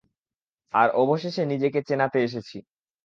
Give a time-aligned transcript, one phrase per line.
[0.73, 2.57] আর অবশেষে নিজেকে চেনাতে এসেছি।